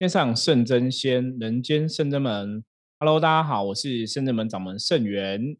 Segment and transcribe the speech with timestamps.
[0.00, 2.64] 天上圣真仙，人间圣真门。
[2.98, 5.58] Hello，大家好，我是圣真门掌门圣元。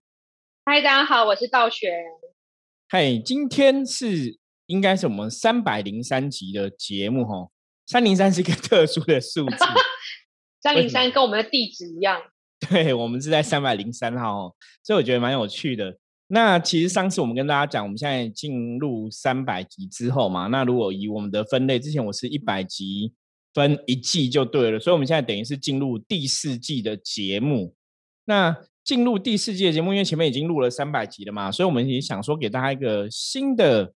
[0.64, 1.92] 嗨，大家好，我是道玄。
[2.88, 7.50] 嗨，今天是应该是我们三百零三集的节目哈。
[7.86, 9.56] 三零三是一个 特殊的数字，
[10.62, 12.18] 三零三跟我们的地址一样。
[12.66, 15.98] 对，我们是在三百零三号，所以我觉得蛮有趣的。
[16.28, 23.12] 那其实上次我们跟大家讲，我们现在进入三百集之后嘛，那如果以我们的分类，之前我是一百集。
[23.52, 27.74] 分一季就对了，所以我们现在等于是进入第四季的节目。
[28.24, 33.92] 那进入第四季的节目，因为前面已经录了三百集了嘛，所以我们也想说给大家一个新的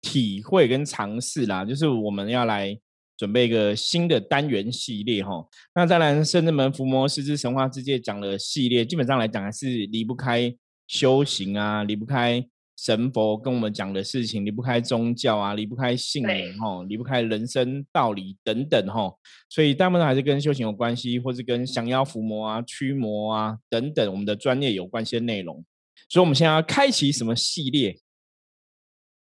[0.00, 2.78] 体会跟尝试啦，就是我们要来
[3.16, 5.46] 准备一个新的单元系列哈。
[5.74, 10.54] 那当然，圣人门伏魔师之神话世界讲的系列，基本上来讲还是离不开
[10.86, 12.44] 修行啊，离不开。
[12.78, 25.64] 神佛跟我们讲的事情离不开宗教啊，离不开信仰吼，离不开人生道理等等吼，所以大部分还是跟修行有关系，或是跟降妖伏魔啊、驱魔啊等等我们的专业有关系的内容。
[26.08, 27.98] 所以，我们现在要开启什么系列？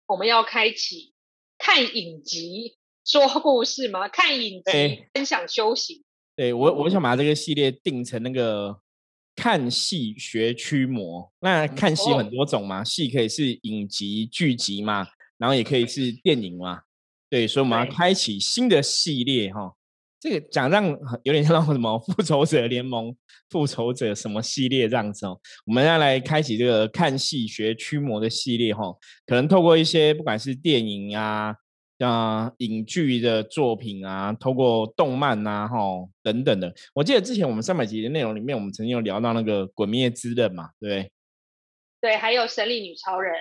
[0.07, 1.15] 我们要开启
[1.57, 4.09] 看影集说故事吗？
[4.09, 6.03] 看影集分享修行。
[6.35, 8.81] 对我，我想把这个系列定成那个。
[9.37, 15.07] 看戏学驱魔，那看戏很多种嘛，戏可以是影集、剧集嘛，
[15.39, 16.83] 然后也可以是电影嘛，
[17.29, 19.75] 对，所以我们要开启新的系列哈。
[20.21, 20.87] 这个讲让
[21.25, 23.15] 有点像什么 复仇者联盟、
[23.51, 28.85] 复仇者什么系列这样子哦，我们要来开启这个看戏学驱魔的系列哈，
[29.27, 31.55] 可能透过一些不管是电影啊。
[31.99, 35.77] 像影剧的作品啊，透过动漫啊，哈
[36.23, 36.75] 等等的。
[36.93, 41.11] 我记得之前我们三百集的内容里面，我们曾经有聊到那个《鬼灭之刃》嘛，对不对？
[42.01, 43.33] 对，还有《神力女超人》。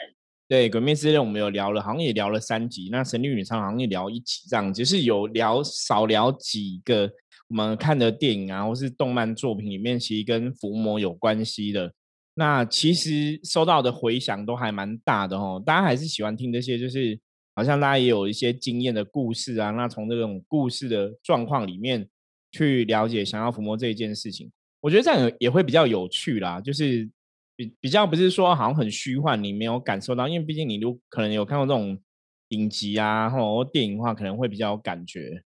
[0.47, 2.89] 对，《鬼灭之刃》我们有聊了，好像也聊了三集。
[2.91, 7.09] 那《神力女超人》好像也聊一集，这样就是有聊少聊几个
[7.47, 11.91] 我们看的电影啊，或是动漫作品里面，其实跟伏魔有关系的。
[12.35, 17.19] 那其实收到的回响都还蛮大的哦，大家还是喜欢听这些，就是。
[17.55, 22.09] 好像大家也有一些经验的故事啊，那从这种故事的状况里面
[22.51, 26.59] 去了解想要抚摸这一件事情，我觉得这样也会比较有趣啦。
[26.59, 27.07] 就是
[27.55, 32.01] 比比较不是说好像很虚幻，你没有感受到，因为毕竟你如可能有看过这种
[32.49, 35.43] 影集啊或电影的话，可能会比较有感觉。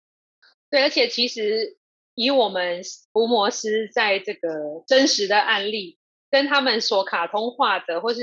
[0.69, 1.77] 对，而且其实
[2.13, 2.81] 以我们
[3.13, 5.97] 伏魔师在这个真实的案例，
[6.29, 8.21] 跟他们所卡通化的或是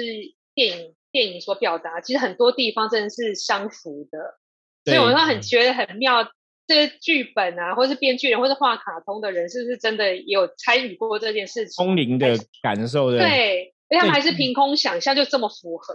[0.54, 0.94] 电影。
[1.12, 4.18] 电影所表达，其实很多地方真的是相符的，
[4.86, 6.26] 所以我说很觉得很妙。
[6.64, 11.84] 这些剧本啊，或是编剧人，或是画卡通的人，是不是真的也有参与过这件事情？
[11.84, 15.92] 通灵的感受的，对，因为他们还是凭空想象，就这么符合。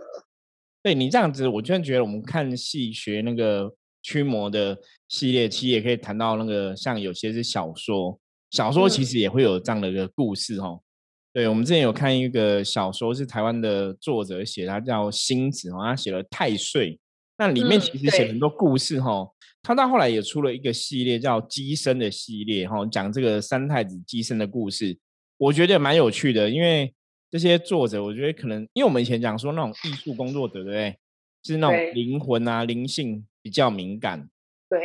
[0.84, 3.74] 对你这样子，我突然觉得我们看戏学那个
[4.04, 8.20] 驱魔的系列，其实也可以谈到那个，像有些是小说，
[8.52, 10.82] 小说其实也会有这样的一个故事哦。
[11.38, 16.94] 对，我们之前有看一个小说，是台湾的作者写，他叫星子哦，他写了《太岁》，
[17.38, 19.30] 那里面其实写很多故事哈。
[19.62, 24.98] 他到后来也出了一个系列，叫《机生》的系列哈，讲这个三太子机生的故事，
[25.38, 26.50] 我觉得蛮有趣的。
[26.50, 26.92] 因为
[27.30, 30.98] 这些作者，我觉得可能因为我们以前讲说那种艺术工作者，对不对？
[31.44, 34.28] 是那种灵魂啊、灵性比较敏感。
[34.68, 34.80] 对。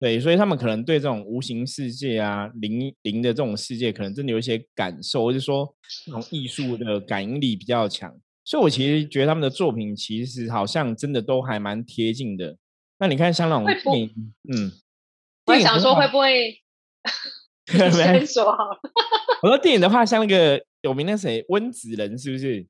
[0.00, 8.18] 对，所以他们可能对这种无形世界啊、灵灵的这种世界，可能真的有一些感受，或者说那种艺术的感应力比较强。
[8.42, 12.56] 所以我其实觉得他们的作品其实好像真的都还蛮贴近的。
[12.98, 14.72] 那你看像那种电影，嗯，
[15.44, 16.58] 我想说会不会？
[17.70, 18.58] 先说好。
[19.42, 22.66] 我说电影的话，像那个有名的谁温子仁，是不是？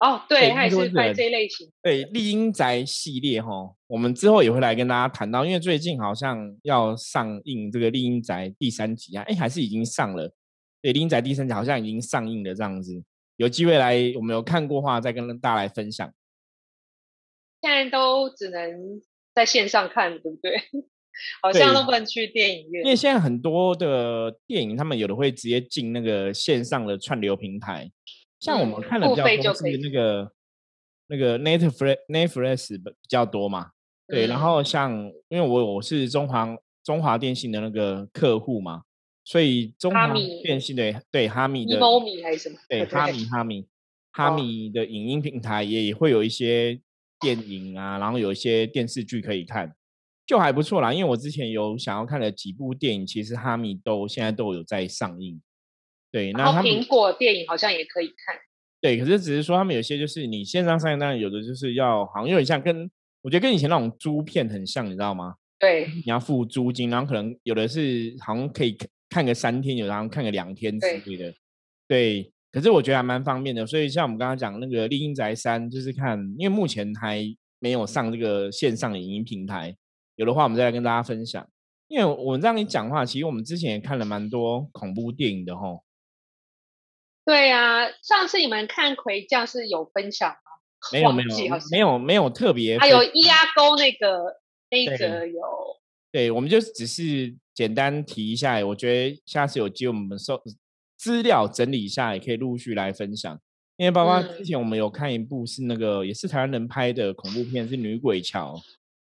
[0.00, 1.70] 哦，对，他也是拍这类型。
[1.82, 10.32] 对，丽英宅系列哈，我们之后也会来跟大家谈到，因为最近好像要上映这个丽英宅第三集啊，哎，还是已经上了。
[10.80, 13.04] 对，丽英宅第三集好像已经上映了，这样子，
[13.36, 16.10] 有机会来，我们有看过话再跟大家来分享。
[17.60, 19.02] 现在都只能
[19.34, 20.56] 在线上看，对不对？
[21.42, 22.84] 好像都不能去电影院。
[22.86, 27.92] 因为现在很多的电影，他们有的会直接进那个线上的串流平台。
[28.40, 30.32] 像我们看的比较多是那个
[31.08, 33.72] 那个 Netflix Netflix 比较多嘛，
[34.16, 34.26] 对。
[34.26, 34.92] 然后像
[35.28, 38.82] 因为我我是中华中华电信的那个客户嘛，
[39.24, 40.12] 所以中华
[40.42, 42.56] 电信的对哈米的猫米还是什么？
[42.68, 43.66] 对哈米哈米
[44.12, 46.80] 哈米的影音平台也会有一些
[47.18, 49.74] 电影啊，然后有一些电视剧可以看，
[50.26, 50.92] 就还不错啦。
[50.92, 55.40] 因为我之前有想要看的几部电影，其实哈米都现在都有在上映。
[56.10, 58.36] 对，然后苹果电影好像也可以看。
[58.82, 62.90] 对，可是只是说他们有些就是你线上上映，当然有的就是要好像有点像跟
[63.22, 65.36] 我觉得跟以前那种租片很像，你知道吗？
[65.58, 68.76] 对，你要付租金，然后可能有的是好像可以
[69.08, 71.32] 看个三天，有的好像看个两天之类的。
[71.86, 73.64] 对，可是我觉得还蛮方便的。
[73.64, 77.22] 所以像我们刚刚讲那个丽英宅三，就是看，因为目前还
[77.60, 79.76] 没有上这个线上的影音平台，
[80.16, 81.48] 有的话我们再来跟大家分享。
[81.86, 85.84] 因为我这样一讲话，其实我们之前也看了蛮多恐怖电影的吼。
[87.24, 90.41] 对呀，上次你们看《魁将》是有分享吗？
[90.90, 91.28] 没有没有
[91.70, 92.78] 没有没有特别。
[92.78, 94.40] 还有伊阿沟那个
[94.70, 95.40] 那个有。
[96.10, 98.64] 对，我们就只是简单提一下。
[98.66, 100.42] 我觉得下次有机会我们收
[100.98, 103.38] 资料整理一下，也可以陆续来分享。
[103.76, 108.56] 因为包括之前我们有看一部是那个也是台湾人拍的恐怖片，是《女鬼桥》。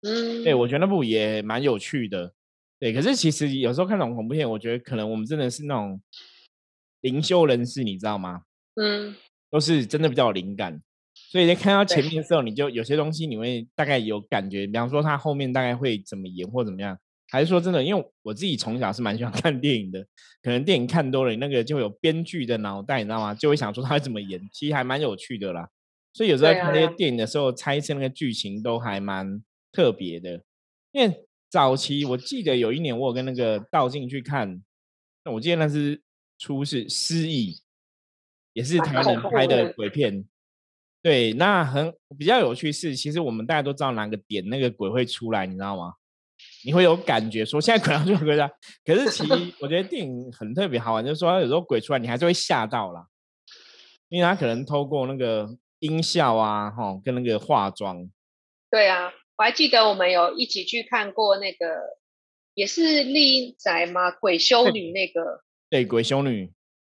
[0.07, 0.43] 嗯。
[0.43, 2.33] 对，我觉得那部也蛮有趣的。
[2.79, 6.01] 对，可是其实有时候看那种恐怖片，我觉得可能我们真的是那种
[7.01, 8.41] 灵修人士，你知道吗？
[8.75, 9.15] 嗯，
[9.49, 10.81] 都是真的比较有灵感，
[11.35, 16.97] 所以在看到前面的时候，你就有些东西你会大概有感觉，比方说他后面大概会怎么演或怎么样，
[17.29, 17.83] 还是说真的？
[17.83, 19.99] 因为我自己从小是蛮喜欢 看电影的，
[20.41, 23.35] 可能电影看多了，那个就有编剧的脑袋，你知道吗？
[23.35, 25.67] 就会想说他会怎么演，其实还蛮有趣的啦。
[26.13, 29.43] 所以有时候在看那些电影的时候，猜测那个剧情都还蛮
[29.73, 30.41] 特别的，
[30.93, 31.25] 因为。
[31.47, 34.61] 早期我记得有一年我有跟那个道静去看，
[35.31, 36.01] 我记得那是
[36.37, 37.61] 出是失忆，
[38.51, 40.25] 也是台湾人拍的鬼片。
[41.05, 45.93] 对，那很比较有趣是，其实我们大家都知道哪个点那个鬼会出来，你知道吗？
[46.65, 48.49] 你会有感觉说现在可能就鬼了，
[48.83, 53.05] 可是其实我觉得电影很特别好玩，就是说有时候鬼出来你还是会吓到啦，
[54.09, 55.47] 因为他可能透过那个
[55.77, 58.09] 音效啊，哈，跟那个化妆。
[58.71, 59.13] 对啊。
[59.37, 61.67] 我还记得我们有一起去看过那个，
[62.53, 64.09] 也是丽宅吗？
[64.09, 66.53] 鬼修女那个，对，鬼修女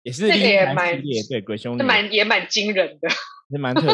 [0.05, 3.09] 也是那个也蛮对鬼兄弟，蛮也蛮惊人的，
[3.49, 3.93] 也蛮特别。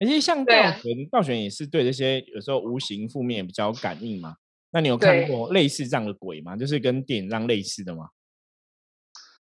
[0.00, 4.36] 而且像道玄，道玄也是对这些有时候无形负面比较感应嘛。
[4.70, 6.56] 那你有看过类似这样的鬼吗？
[6.56, 8.08] 就是跟电影这样类似的吗？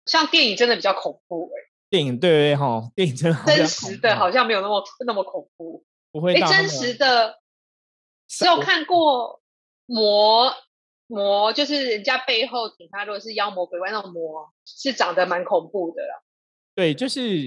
[0.05, 1.57] 像电影真的比较恐怖哎，
[1.89, 5.83] 电影对对哈，电影真的真实的好像没有那么那么恐怖，
[6.13, 7.41] 不会哎，真实的。
[8.27, 9.41] 只有看过
[9.85, 10.51] 魔
[11.07, 16.23] 魔，就是人家背后顶他，如果是妖魔鬼怪那种魔，是长得蛮恐怖的啦。
[16.73, 17.39] 对，就是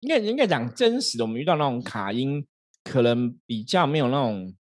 [0.00, 2.46] 应该应该讲真实的，我们遇到那种卡音，
[2.84, 4.54] 可能比较没有那种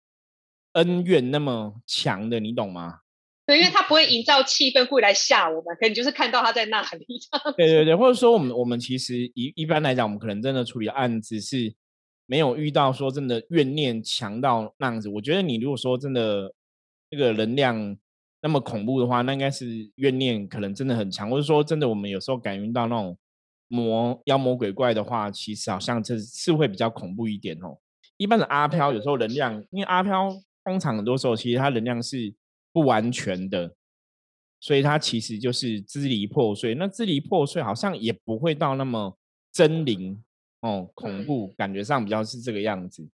[0.74, 3.00] 恩怨那么强的，你懂吗？
[3.46, 7.06] 对，因为他不会营造气氛，故意来吓我们，可能就是看到他在那里。
[7.56, 11.74] 对对对，或者说我们我们其实一一般来讲，我们可能真的处理案子是。
[12.28, 16.52] 没有遇到说真的怨念强到那样子，我觉得你如果说真的
[17.12, 17.96] 这个能量
[18.46, 23.18] 那么恐怖的话，那应该是怨念可能真的很强，或者说真的我们有时候感应到那种
[23.70, 27.76] 魔妖魔鬼怪的话，其实好像这是会比较恐怖一点哦。
[28.18, 30.32] 一般的阿飘有时候能量，因为阿飘
[30.64, 32.36] 通常很多时候其实它能量是
[32.72, 33.74] 不完全的，
[34.60, 36.76] 所以它其实就是支离破碎。
[36.76, 39.18] 那支离破碎好像也不会到那么
[39.52, 40.24] 真灵。
[40.62, 43.10] 哦，恐怖感觉上比较是这个样子。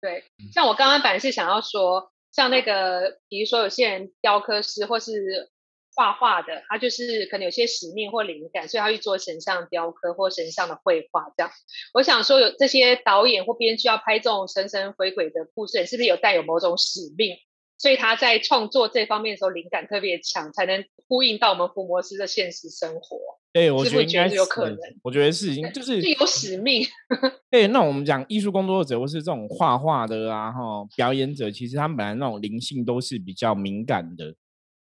[0.00, 5.50] 对，像我刚刚本来是想要说，像那个，比如说有些人雕刻师或是
[5.94, 11.32] 画画的，他就是可能有些使命或灵感，所以他去做神像雕刻或神像的绘画。
[11.36, 11.50] 这样，
[11.94, 17.36] 我想说，有这些导演或编剧要拍这种神神鬼鬼的故事，是不是有带有某种使命？
[17.78, 23.18] 所以他在创作这方面的时候，灵感特别强，才能呼应到我们伏魔师的现实生活。
[23.52, 24.78] 对，我觉得应该有可能。
[25.02, 26.86] 我觉得是，就是有使命。
[27.50, 34.34] 对，那我们讲艺术工作者或是这种画画的啊，哈，表演者，其实他们本来那种灵性都是比较敏感的。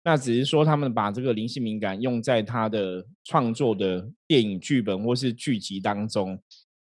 [0.04, 6.38] 那只是说他们把这个灵性敏感用在他的创作的电影剧本或是剧集当中。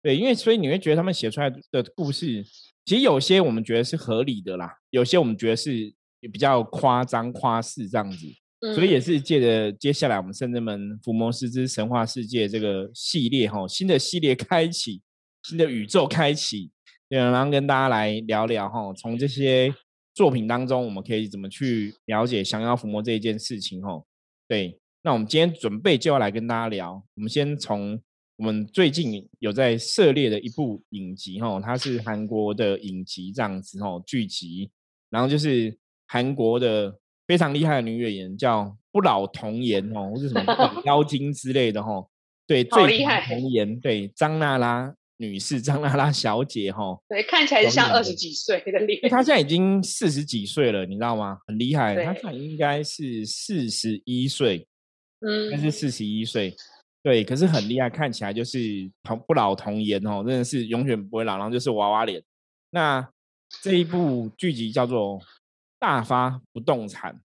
[0.01, 2.43] 对，因为所以你会觉得他们写出来的故事，
[2.85, 5.93] 其实有些我们觉得是合理的啦，有些我们觉得是
[6.31, 8.27] 比较夸张夸饰这样子。
[8.73, 15.01] 所以也是借着接下来我们圣人们伏魔师之神话世界这个系列哈，新的系列开启，
[15.43, 16.71] 新的宇宙开启，
[17.09, 19.75] 对，然后跟大家来聊聊哈，从这些
[20.13, 24.01] 作品当中，我们可以怎么去了解降妖伏魔这一件事情哈？
[24.47, 28.01] 对，那我们今天准备就要来跟大家聊，我们先从
[28.43, 34.69] 我们最近有在涉猎的一部影集哈，它是韩国的影集这样子哈，剧集，
[35.09, 35.73] 然后就是
[36.05, 36.93] 韩国的。
[37.25, 42.05] 非常厉害的女演员叫不老童颜哦，或是什么 妖精之类的哈。
[42.45, 47.00] 对，最厉害童颜，对张娜拉女士、张娜拉小姐哈。
[47.07, 49.00] 对，看起来像二十几岁的脸。
[49.09, 51.38] 她现在已经四十几岁了，你知道吗？
[51.47, 54.67] 很厉害，她现在应该是四十一岁，
[55.25, 56.53] 嗯，应该是四十一岁。
[57.03, 58.60] 对，可是很厉害，看起来就是
[59.03, 62.24] 童不老童颜哦，真的是永远不会老，然后就是娃娃脸。
[62.72, 63.07] 那
[63.62, 65.22] 这一部剧集叫做。
[65.79, 67.19] 大发不动产。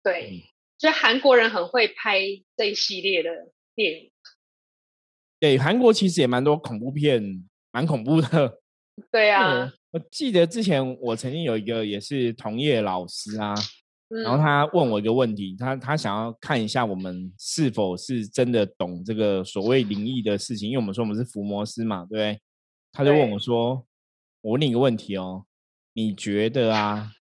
[0.00, 0.44] 对，
[0.78, 2.20] 所以韩国人很会拍
[2.56, 3.30] 这一系列的
[3.74, 4.12] 电影。
[5.40, 8.60] 对，韩国其实也蛮多恐怖片，蛮恐怖的。
[9.10, 13.52] 对啊，我记得之前我曾经有一个也是同业老师啊，
[14.24, 22.40] 然后他问我一个问题，他他想要看一下我们是否是真的懂这个所谓灵异的事情，因为我们说我们是伏魔师嘛，对不对？
[22.92, 23.84] 他就问我说
[24.40, 25.44] ：“我问你一个问题哦，
[25.92, 27.12] 你觉得啊，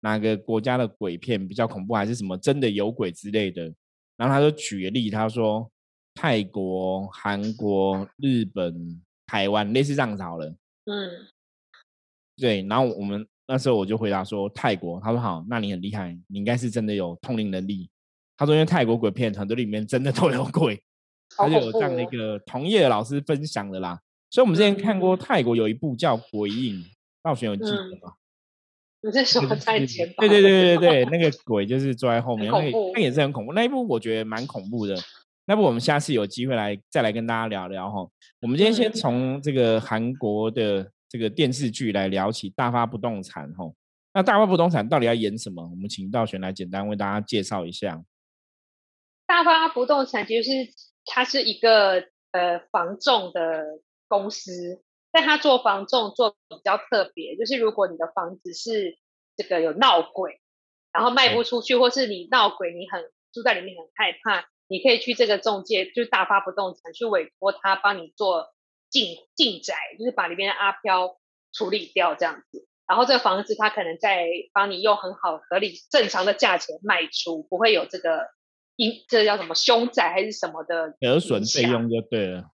[0.00, 3.72] 哪个国家的鬼片比较恐怖，还是什么真的有鬼之类的？”
[4.16, 5.70] 然后他就举个例，他说。
[6.16, 10.46] 泰国、韩国、日本、台湾，类似这样子好了。
[10.84, 11.10] 嗯，
[12.36, 12.62] 对。
[12.68, 17.90] 然后我们那时候我就回答说泰国，他说好，那你很厉害，你应该是真的有通灵能力。
[18.36, 20.82] 他说因为泰国鬼片很多里面真的都有鬼，
[21.36, 24.00] 他就有这样的一个同业的老师分享的啦。
[24.30, 26.74] 所以我们之前看过泰国有一部叫《鬼影》，
[27.22, 28.14] 道玄有记得吗？
[29.02, 30.12] 你在说在前？
[30.16, 32.58] 对对对对对，那个鬼就是坐在后面，那
[32.94, 33.52] 那也是很恐怖。
[33.52, 34.96] 那一部我觉得蛮恐怖的。
[35.46, 38.08] 那不我们下次有机会来再来跟大家聊聊哈。
[38.40, 43.72] 我们今天先从这个韩国的这个电视剧来聊起，大发不动产哈。
[44.12, 45.62] 那大发不动产到底要演什么？
[45.62, 48.02] 我们请道玄来简单为大家介绍一下。
[49.24, 50.72] 大发不动产其实是
[51.04, 53.64] 它是一个呃房仲的
[54.08, 58.98] 公司，但它做房仲做比较特别，就是如果你的房子是
[59.36, 60.40] 这个有闹鬼，
[60.92, 63.00] 然后卖不出去，或是你闹鬼，你很
[63.32, 64.48] 住在里面很害怕。
[64.66, 68.52] 你可以去这个中介，就是大发不动产，去委托他帮你做
[68.94, 71.18] 进进宅，就是把里面的阿飘
[71.52, 72.64] 处理掉这样子。
[72.86, 78.28] 然后这个房子他可能在帮你用很好、合理、正常的价钱卖出，不会有这个
[78.76, 82.52] 因这叫什么凶宅还是什么的折损费用就对了。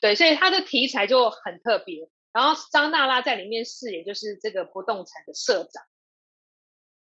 [0.00, 2.08] 对，所以它的题材就很特别。
[2.32, 5.84] 然后张娜拉在里面饰演就是这个不动产的社长，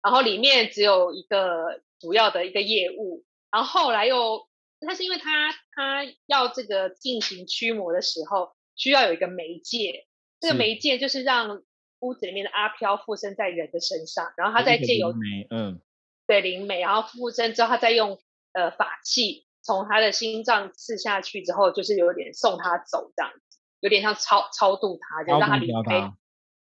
[0.01, 4.48] 然后里面只有一个主要的一个业务，然后后来又。
[4.81, 10.07] 他是因为他他要这个进行驱魔的时候，需要有一个媒介，
[10.39, 11.62] 这个媒介就是让
[12.00, 15.13] 屋子里面的阿飘附身在人的身上，然后他再借由
[15.51, 15.81] 嗯，
[16.25, 18.17] 对灵媒，然后附身之后，他再用
[18.53, 26.13] 呃法器从他的心脏刺下去之后，就是有点送他走这样子，有点像超超度他，就让他离开，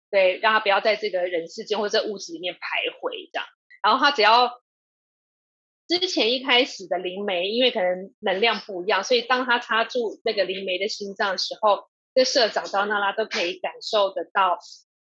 [0.10, 2.60] 对，让他不要在这个人世间或者屋子里面徘
[3.02, 3.48] 徊这样，
[3.82, 4.62] 然后他只要。
[5.86, 14.58] 之前一开始的灵媒，因为可能能量不一样，所以当他插住那个灵媒的心脏的时候，这社长张娜拉都可以感受得到，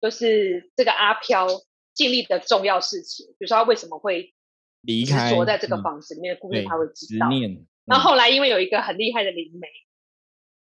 [0.00, 1.46] 就是这个阿飘
[1.94, 4.34] 尽力的重要事情，比如说他为什么会
[4.82, 7.28] 离开，着在这个房子里面，故事他会知道。
[7.84, 9.68] 然后后来因为有一个很厉害的灵媒，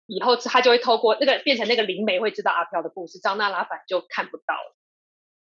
[0.07, 4.75] 以后他就会透过那个变成那个灵媒会知道阿飘的故事，张娜拉反就看不到了。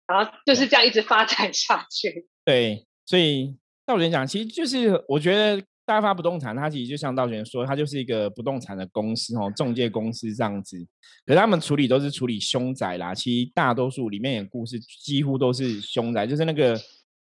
[0.06, 2.28] 然后就是这样一直发展下去。
[2.44, 3.56] 对，所以。
[3.86, 10.78] 道理讲，其实就是我觉得大发不动产，它其实就像道玄说，它就是一个不动产的公司哦，中介公司这样子。
[11.26, 16.80] 可是他们处理都是处理凶宅啦，其实大多数里面的故事几乎都是凶宅，就是那个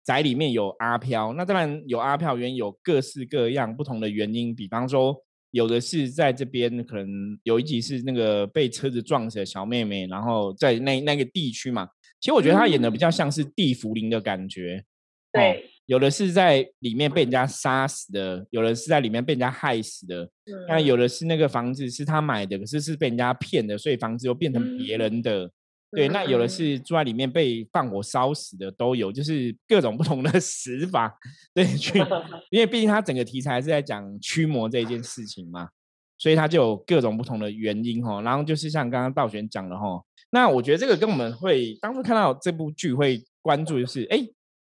[0.05, 1.33] 宅里面有阿飘。
[1.33, 5.15] 那当然有阿飘，原因有各式各样不同的原因，比方说
[5.51, 7.07] 有的是在这边可能
[7.43, 11.89] 有一集是那个被车子撞死的小妹妹，然后在那那个地区嘛，
[12.21, 14.85] 其实我觉得他演的比较像是地茯苓的感觉，
[15.33, 15.71] 对。
[15.87, 20.27] 有的是在里面被人家杀死的，有的是在里面被人家害死的。
[20.67, 25.49] 那有的是那个房子是他买的，可是是被人家骗的，所以房子又变成别人的。
[25.91, 31.15] 对，那有的是住在里面被放火烧死的，都有，就是各种不同的 死法。
[31.53, 31.99] 对，去，
[32.49, 35.69] 因为毕竟他整个题材是在讲驱魔这一件事情嘛，
[36.17, 38.21] 所以他就有各种不同的原因哈。
[38.23, 44.27] 然后就是像刚刚道玄讲的哈，那我觉得这个跟我们会当初看到这部剧会关注就是，哎。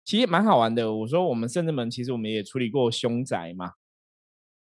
[0.09, 0.91] 其实蛮好玩的。
[0.91, 3.73] 我说我们圣智门其实我们也处理过凶宅嘛。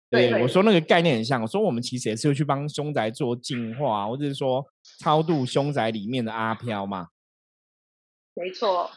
[0.08, 1.42] 对，我说那个概念很像。
[1.42, 4.64] 我说我们其实也是会去帮凶宅做净化，或者是说
[5.00, 7.08] 超度凶宅里面的阿飘嘛。
[8.34, 8.88] 没错。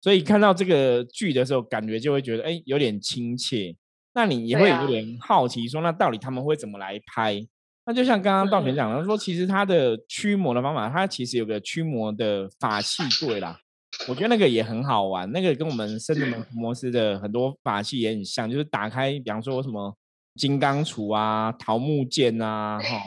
[0.00, 3.76] 所以看到这个剧的时候，感觉就会觉得哎有点亲切。
[4.14, 7.46] 那你也会有点好奇，说那到底他们会怎么来拍？
[7.84, 13.60] 那就像刚刚道玄讲的，说其实他的驱魔的方法，他其实有个驱魔的法器柜啦。
[14.08, 19.94] 我觉得那个也很好玩，那个跟我们圣智门伏魔师的很多法器也很像，就是打开，比方说什么
[20.36, 23.02] 金刚杵啊、桃木剑啊，哈，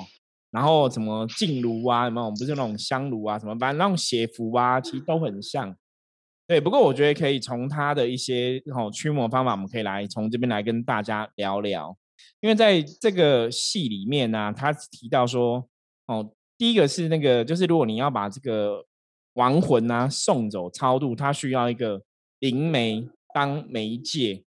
[0.51, 2.30] 然后什么净炉啊，什么？
[2.32, 5.75] 不是那种香炉啊，什么，反正那种邪符啊，其实都很像。
[6.48, 11.98] 对，不过我觉得可以从他的一些哦驱魔方法，我们可以来从这边来跟大家聊聊。
[12.39, 15.68] 因为在这个戏里面呢，他提到说，
[16.06, 18.86] 哦，第一个是那个，就是如果你要把这个
[19.36, 22.01] 亡魂啊，送走超度，他需要一个
[22.39, 24.44] 灵媒当媒介，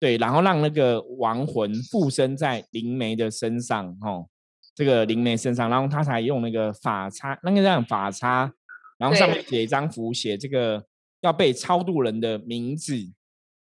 [0.00, 4.26] 对，然后让那个亡魂附身在灵媒的身上，哦，
[4.74, 8.52] 这个灵媒身上，然后他才用那个法叉，那个叫法叉，
[8.98, 10.84] 然后上面写一张符，写这个
[11.20, 12.96] 要被超度人的名字，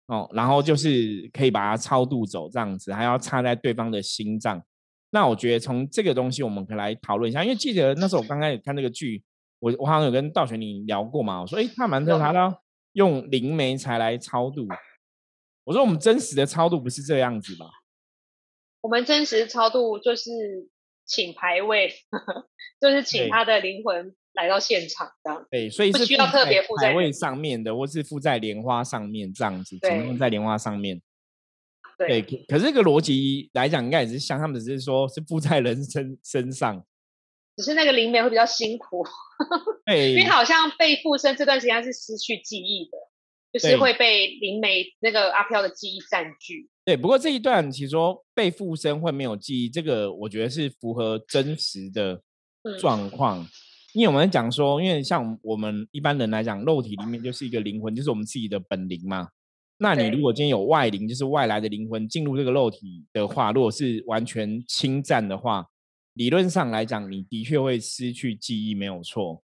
[0.07, 4.61] 哦，然后就是可以把它超度走这样子，还要插在对方的心脏。
[5.09, 9.23] 那我觉得从这个东西我们可以来讨论一下，因为记得那时候我刚开始看那个剧，
[9.59, 12.59] 我我好像有跟道玄你聊过嘛，我说哎，他蛮特他的，
[12.93, 14.67] 用灵媒才来超度。
[15.63, 17.65] 我说我们真实的超度不是这样子吧？
[18.81, 20.31] 我们真实超度就是
[21.05, 21.91] 请牌位，
[22.79, 25.45] 就是请他的灵魂来到现场这样。
[25.49, 31.01] 对，所以是需要特别牌位上面的，或是附在莲花上面这样子，请用在莲花上面。
[31.97, 36.85] 对，可是这个逻辑来讲，应该也是像他们只是说是附在人身身上，
[37.57, 39.03] 只是那个灵媒会比较辛苦，
[39.85, 42.97] 对， 因为好像被附身这段时间是失去记忆的，
[43.51, 46.69] 就是会被灵媒那个阿飘的记忆占据。
[46.85, 52.21] 对，不过这一段其实说被附身会没有记忆，这个我觉得是符合真实的
[52.79, 53.45] 状况，
[53.93, 59.27] 因为我们讲说，因为像我们一般人来讲，肉体里面就是一个灵魂，就是我们自己的本灵嘛。
[59.79, 65.65] 那你如果今天有外灵，就是外来的灵魂进入这个肉体的话，如果是完全侵占的话，
[66.17, 69.41] 理论上来讲，你的确会失去记忆，没有错。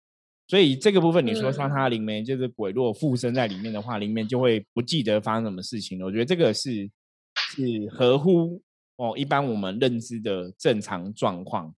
[0.48, 6.06] 所以这个部分，你说像他灵媒就是鬼，如果附身在里面的话，里面就会不记得发生什么事情了。
[6.06, 6.90] 我觉得这个是
[7.56, 8.62] 是合乎
[8.98, 11.74] 哦一般我们认知的正常状况。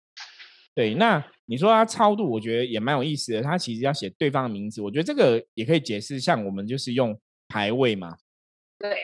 [0.74, 3.42] 对，那你说他超度，我觉得也蛮有意思的。
[3.42, 8.18] 他其实要写对方的名字，我觉得这个也可以解释，像我们就是用排位嘛。
[8.80, 8.98] 对，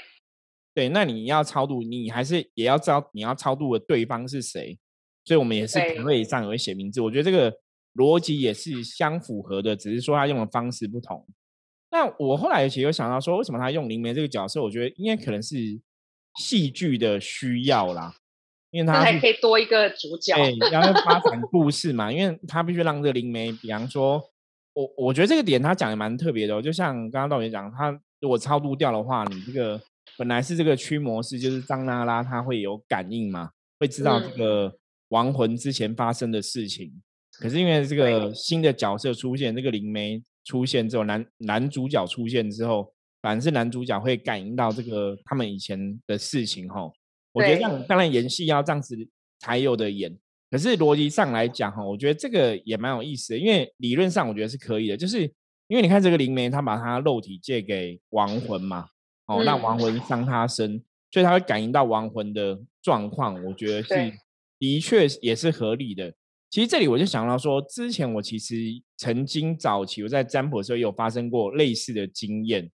[0.73, 4.77] 对，那你要超度，你还是也要知道你要超度的对方是谁，
[5.25, 7.01] 所以我们也是牌位上也会写名字。
[7.01, 7.53] 我觉得这个
[7.95, 11.25] 逻辑也是相符合的，只是说他用的方式不同。
[11.91, 14.61] 那我后来其实有想到说，为什么他用灵媒这个角色？
[14.61, 15.55] 我觉得应该可能是
[16.39, 18.15] 戏剧的需要啦，
[18.71, 24.21] 因为他还可以多一个主角，对，然后发展 故事嘛，因为他必须让这个灵媒，比方说，
[24.73, 27.99] 我我觉得这个点他讲的蛮特别的，就像刚刚道爷讲他。
[28.21, 29.81] 如果超度掉的话，你这个
[30.15, 34.71] 本来是这个驱魔师，就是张娜拉，他会有感应嘛，会知道这个
[35.11, 36.91] 亡魂之前发生的事情。
[37.39, 46.67] 可是因为这个新的角色出现，这个灵媒出现之后，男男主角出现之后，反而是男主角会感应到这个他们以前的事情。
[46.67, 46.91] 哈，
[47.31, 48.97] 我觉得这样当然演戏要这样子
[49.39, 50.13] 才有的演。
[50.49, 55.31] 可是逻辑上来讲，哈，我觉得这个也蛮有意思的，因为理论上我觉得是可以的，就是。
[55.67, 58.87] 因为你看这个灵媒，他把他肉体借给亡魂嘛，
[59.27, 63.41] 哦，让亡魂伤他身，所以他会感应到亡魂的状况。
[63.45, 64.13] 我觉得是
[64.61, 66.13] 的确也是合理的。
[66.51, 68.55] 其实这里我就想到说，之前我其实
[68.95, 72.69] 曾经早期我在占卜的时候有发生过类似的经验。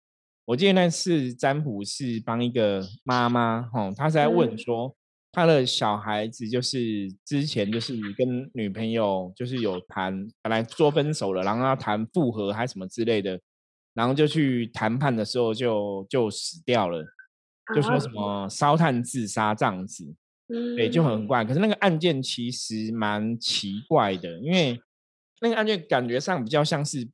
[0.45, 4.95] 我记得那次占卜是帮一个妈妈，哦，她是在问说。
[5.31, 13.37] 她的小孩子就是之前就是跟女朋友就是有谈，本来说分手了，然后要谈复合还是什么之类的，
[13.93, 17.03] 然后就去谈判的时候就就死掉了，
[17.75, 20.15] 就说什么烧炭自杀这样子，
[20.47, 21.43] 对，就很怪。
[21.43, 24.79] 可是那个案件其实蛮奇怪的，因为
[25.41, 27.09] 那个案件感觉上比较像是。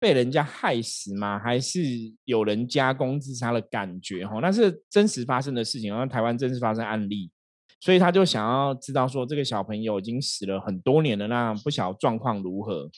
[0.00, 1.38] 被人家害死嘛？
[1.38, 1.80] 还是
[2.26, 4.26] 有人加工自杀的感觉？
[4.26, 7.30] 哈，那是真实发生的事情，然后台湾真实发生案例，
[7.80, 12.90] 所以他就想要知道说，这个小朋友已经死了很多年了，那不晓状况如何？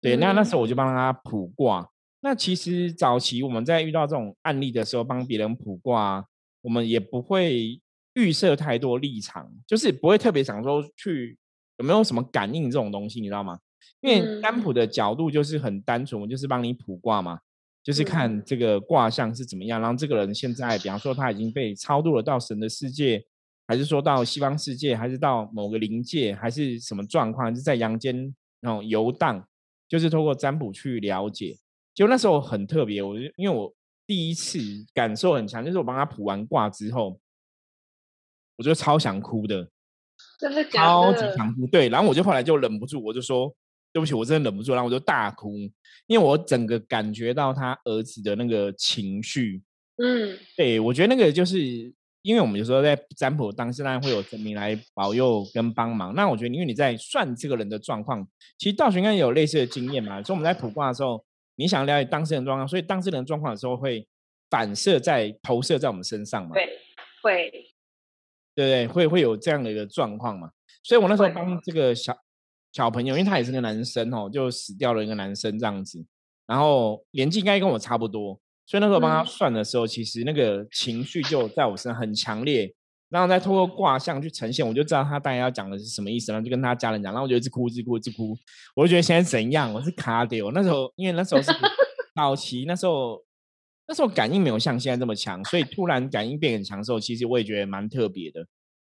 [0.00, 1.88] 对，那那时候我就帮他卜卦。
[2.22, 6.26] 那其实早期我们在遇到这种案例的时候，帮别人卜卦，
[6.62, 7.80] 我们也不会
[8.18, 11.38] 预设太多立场，就是不会特别想说去
[11.76, 13.56] 有没有什么感应这种东西，你知道吗？
[14.00, 17.38] 因为占卜的角度就是很单纯，我就是帮你卜卦嘛，
[17.84, 19.80] 就是看这个卦象是怎么样。
[19.80, 23.24] 然后这个人现在，比方说他已经被超度了到神的世界，
[23.68, 29.46] 还是说到西方世界，还是到某个灵界，还是什么状况，是在阳间那种游荡，
[29.88, 31.56] 就是通过占卜去了解。
[31.94, 33.72] 就那时候很特别，我因为我
[34.06, 34.58] 第一次
[34.92, 37.20] 感受很强，就是我帮他卜完卦之后，
[38.58, 39.66] 我就超想哭的，
[40.38, 41.66] 真的超级想哭。
[41.68, 43.50] 对，然后我就后来就忍不住，我就说。
[43.90, 45.50] 对不起，我真的忍不住，然后我就大哭，
[46.06, 49.62] 因为我整个感觉到他儿子的那个情绪。
[49.96, 51.58] 嗯，对，我觉得那个就是
[52.20, 56.14] 因为我们有时候在占卜当时，当然会有神明来保佑跟帮忙。
[56.14, 60.22] 那我觉得，因为你在算这个人的状况，其实道玄应该有类似的经验嘛。
[60.22, 61.24] 所以我们在卜卦的时候，
[61.56, 64.06] 你想了解当事人状况，所以当事人状况的时候会
[64.50, 66.52] 反射在投射在我们身上嘛？
[66.52, 66.68] 对，
[67.22, 67.67] 会，
[68.58, 70.50] 对不对，会会有这样的一个状况嘛？
[70.82, 72.16] 所以我那时候帮这个小。
[72.70, 76.04] 小朋友，因为他也是个男生哦，就死掉了一个男生这样子，
[76.46, 82.72] 然后年纪应该跟我差不多，所以那时候帮他嗯算的时候，其实那个情绪就在我身上很强烈。
[83.08, 88.36] 然后再通过卦象去呈现，我就知道他大概要讲的是什么意思，然后就跟他家人讲，然后我就一直哭，一直哭，一直哭。
[88.76, 89.72] 我就觉得现在怎样？
[89.72, 90.50] 我是卡掉。
[90.52, 91.50] 那时候因为那时候是
[92.14, 93.18] 早期，那时候
[93.88, 98.46] 那时候感应没有像现在这么强，所以突然感应变很强的时候，其实我也觉得蛮特别的。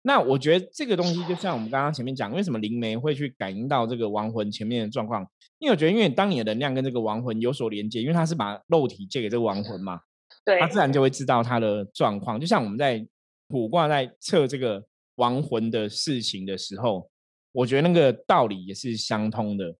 [0.01, 5.29] 那我觉得这个东西就像我们刚刚前面讲，为什么灵媒会去感应到这个亡魂前面的状况？
[5.59, 10.01] 因为我觉得，因为当你的能量跟这个亡魂有所连接，因为他是把肉体借给这个亡魂嘛，
[10.46, 12.40] 对他，自然就会知道他的状况。
[12.40, 13.07] 就像我们在
[13.48, 14.83] 卜卦在测这个
[15.16, 17.11] 亡魂的事情的时候，
[17.53, 19.74] 我觉得那个道理也是相通的，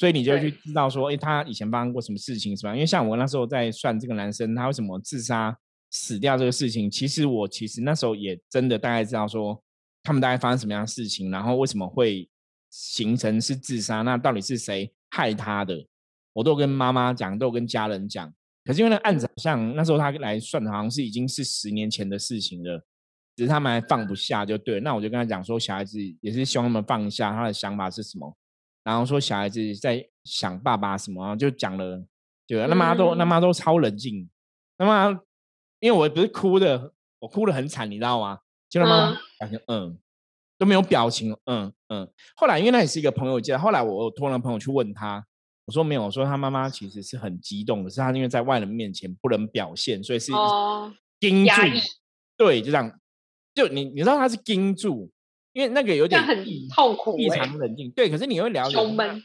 [0.00, 2.72] 所以你就会去知道说，诶，他以前发生过什么事情，是吧？
[2.72, 5.54] 因为像我那时候在算这个男生他为什么自杀
[5.90, 9.62] 死掉这个事情，其实我其实那时候也真的大概知道说，
[10.02, 12.26] 他们大概发生什么样的事情，然后为什么会
[12.70, 15.86] 形成是自杀，那到底是谁害他的？
[16.32, 18.32] 我都跟妈妈讲，都跟家人讲。
[18.64, 22.82] 可是因为那个案子好像那时候他来算的，好像是已经是十年前的事情了，
[23.36, 24.80] 只是他们还放不下，就对了。
[24.80, 28.34] 那我就跟他讲说，小孩子也是希望他们放下，他的想法是什么？
[28.90, 32.04] 然后说小孩子在想爸爸什么，然后就讲了，
[32.46, 34.28] 对，那妈都那嗯妈都超冷静，
[34.78, 35.08] 那妈
[35.78, 38.40] 因为我不是哭的，我哭的很惨，你知道吗？
[38.68, 39.98] 就他妈嗯感觉嗯
[40.58, 42.08] 都没有表情，嗯嗯。
[42.36, 45.26] 后来因为那也是一个朋友介绍，后来我我托了朋友去问他，
[45.64, 51.52] 我说没有，我说他妈妈其实是很激动的，是他因为在外人面前不能表现，所以是哦，盯住
[52.36, 53.00] 对，就这样，
[53.54, 55.10] 就你你知道他是盯住，
[55.52, 59.22] 因为那个有点很痛苦异欸常冷静，对，可是你会了解他胸闷，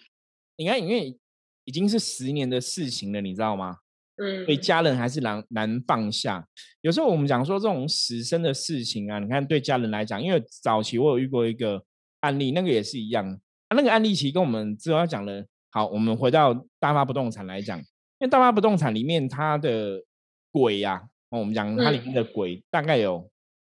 [0.57, 1.17] 你看，因为
[1.65, 3.77] 已经是十年的事情了，你知道吗？
[4.17, 6.47] 嗯所以家人还是难难放下。
[6.79, 11.83] 有时候我们讲说这种死生的事情啊，你看对家人来讲，因为早期我有遇过一个
[12.21, 13.27] 案例，那个也是一样。
[13.67, 17.85] 啊、那个案例其实跟我们之后要讲的，好，我们回到大发不动产来讲，因
[18.21, 20.01] 为大发不动产里面它的
[20.49, 23.29] 鬼呀、哦，我们讲它里面的鬼大概有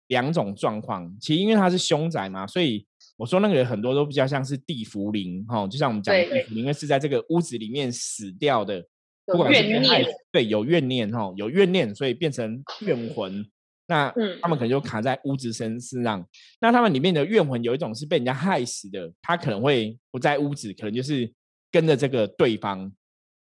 [0.08, 1.12] 两种状况。
[1.20, 2.86] 其实因为它是凶宅嘛，所以
[3.18, 8.86] 我说那个很多都比较像是地府灵哈、哦，就像我们讲地府灵，因为是在这个屋子里面死掉的。
[9.28, 13.44] 不管是怨念，对，有怨念哈，有怨念，所以变成怨魂。
[13.88, 16.24] 那嗯他们可能就卡在屋子身身上。
[16.62, 21.32] 那他们里面的怨魂有一种是被人家害死的，他可能会不在屋子，可能就是
[21.72, 22.91] 跟着这个对方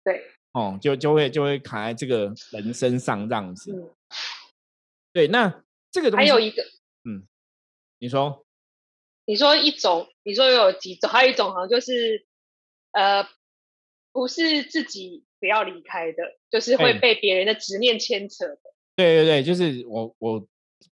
[0.05, 0.21] 对，
[0.53, 3.73] 哦，就就会就会卡在这个人身上这样子。
[3.73, 3.89] 嗯，
[5.11, 5.62] 对，那
[5.93, 6.63] 这个东西还有一个，
[7.05, 7.25] 嗯
[7.99, 8.45] 你说
[9.25, 12.25] 你说一种，你说有几种，还有一种好像就是，
[12.91, 13.25] 呃，
[14.11, 16.17] 不是自己不要离开的，
[16.51, 18.59] 就是会哎被别人的执念牵扯的。
[18.95, 20.45] 对对对，就是我我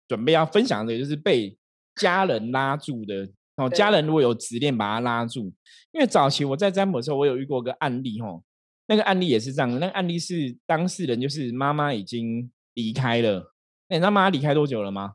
[0.06, 1.56] 准备要分享的，就是被
[1.94, 3.68] 家人拉住的哦。
[3.70, 5.52] 家人如果有执念把他拉住，
[5.92, 8.42] 因为早期我在占卜的时候，我有遇过个案例哦，
[8.86, 13.54] 那个案例也是这样，那个案例是当事人就是妈妈已经离开了，
[13.88, 15.14] 那你知道妈妈离开多久了吗？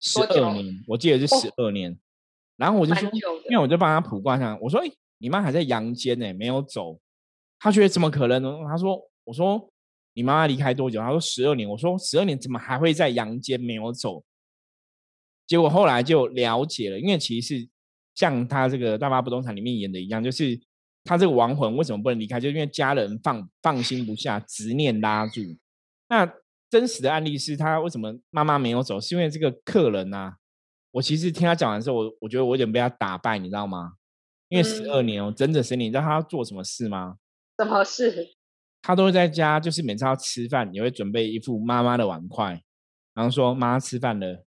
[0.00, 1.98] 十二年，我记得是哦十二年。
[2.56, 3.10] 然后我就说，
[3.48, 6.98] 因为我就帮他卜卦上，我说：“哎、你妈还在阳间呢、没有走。”
[7.58, 8.58] 他觉得怎么可能呢？
[8.66, 9.70] 他说：“我说
[10.14, 14.22] 你妈妈离开多久？”他说：“十二年。”我说：“十二年怎么还会在阳间没有走？”
[15.46, 17.68] 结果后来就了解了，因为其实是
[18.14, 20.60] 像他这个大妈不动产里面演的一样，就是
[21.02, 25.40] 他这个亡魂为什么不能离开，就是因为家人放放心不下，执念拉住。
[26.08, 26.30] 那
[26.70, 30.36] 真实的案例是他为什么妈妈没有走，是因为这个客人啊，
[30.92, 33.94] 我其实听他讲完之后，我我觉得我有点被他打败，你知道吗？
[34.48, 37.16] 因为十二嗯年哦，整整十年，你知道他要做什么事吗？
[37.58, 38.36] 什么事？
[38.82, 42.62] 他都会在家，就是每次要吃饭，也会准备一副妈妈的碗筷，
[43.14, 44.44] 然后说：“妈吃饭了，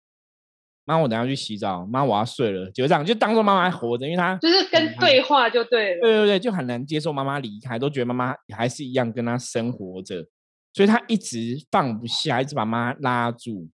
[0.85, 6.01] 妈我等下去洗澡，妈我要睡了。”就这样，就当做妈妈还活着，因为他就是跟难对话就对了。
[6.01, 10.25] 对对对，就很难接受妈妈离开，都觉得妈妈还是一样跟他生活着，
[10.73, 13.69] 所以他一直放不下，一直把妈妈拉住，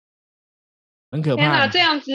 [1.11, 1.69] 很可天哪，怕。
[1.69, 2.11] 这样子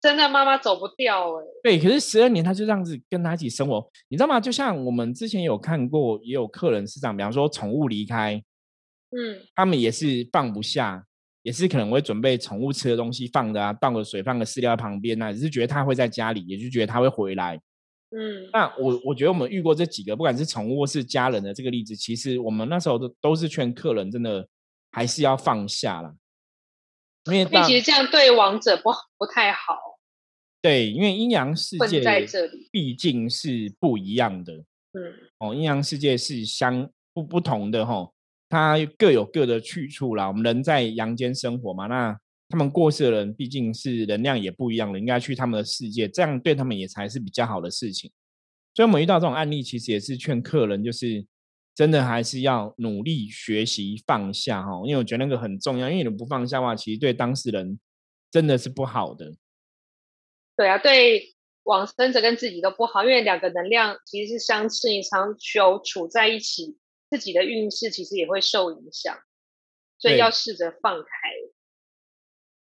[0.00, 4.38] 真的妈妈走不掉哎、对，可是十二年他就这样子跟他一起生活，你知道吗？
[4.38, 8.42] 就像我们之前有看过，也有客人是这样，比方说宠物离开，
[9.10, 11.04] 嗯，他们也是放不下，
[11.42, 17.60] 也是可能会准备宠物吃的东西放的啊，倒个水，放个饲料在旁边啊，只是觉得它会在家里，也就觉得它会回来。
[18.18, 24.48] 嗯，那我我觉得我们遇过这几个，不管是宠物或是家人的这个例子，其实我们那时候都都是劝客人真的
[24.90, 26.14] 还是要放下啦，
[27.26, 29.76] 因为其实这样对王者不不太好，
[30.62, 32.70] 对，因为阴阳世界在这里。
[32.72, 38.12] 毕竟是不一样的嗯，哦，阴阳世界是相不不同的哈、哦，
[38.48, 40.28] 它各有各的去处啦。
[40.28, 48.10] 我们人在阳间生活嘛，那他们过世的人毕竟是能量也不一样了，应该去他们的世界，这样对他们也才是比较好的事情。
[48.74, 51.26] 所以我们遇到这种案例，其实也是劝客人，就是
[51.74, 57.78] 真的还是要努力学习放下哈，因为我觉得那个很重要，因为你不放下的话，其实对当事人
[58.30, 59.34] 真的是不好的。
[60.56, 66.78] 对啊，对往生者跟自己都不好，因为两个能量其实是相斥，你长久处在一起，
[67.10, 69.18] 自己的运势其实也会受影响，
[69.98, 71.08] 所以要试着放开。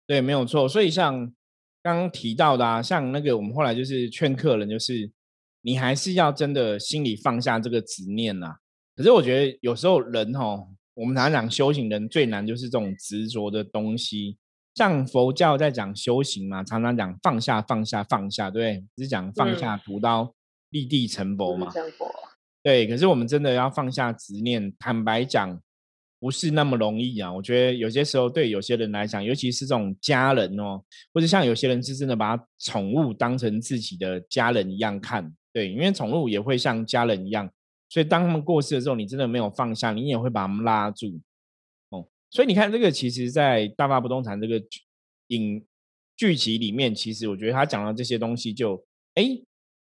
[0.08, 0.66] 对，没有错。
[0.66, 1.30] 所以像
[1.82, 5.08] 刚刚提到的啊，像那个我们后来就是劝客人，就是
[5.60, 8.56] 你还是要真的心里放下这个执念呐。
[8.96, 14.38] 可是我觉得有时候人哦，我们常常讲修行人最难就是这种执着的东西。
[14.74, 20.34] 像佛教在讲修行嘛，常常讲放下放下放下，对，只是讲放下屠刀
[20.70, 21.70] 立地成佛嘛。
[22.62, 25.60] 对，可是我们真的要放下执念，坦白讲，
[26.20, 27.32] 不是那么容易啊。
[27.32, 37.50] 我觉得有些时候对有些人来讲，尤其是这种家人哦，或者像有些人是真的把宠物当成自己的家人一样看，对，因为宠物也会像家人一样。
[37.90, 41.20] 所以当他们过世的时候，你真的没有放下，你也会把他们拉住，
[41.88, 42.06] 哦。
[42.30, 44.62] 所以你看这个，其实，在大发不动产这个
[45.28, 45.64] 影
[46.14, 49.40] 剧集里面，其实我觉得他讲的这些东西，就哎，